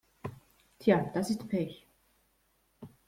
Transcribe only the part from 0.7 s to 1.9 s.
Tja, das ist Pech.